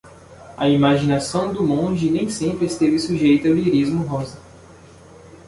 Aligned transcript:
A 0.57 0.67
imaginação 0.67 1.53
do 1.53 1.61
monge 1.61 2.09
nem 2.09 2.27
sempre 2.27 2.65
esteve 2.65 2.97
sujeita 2.97 3.47
ao 3.47 3.53
lirismo 3.53 4.01
rosa. 4.03 4.39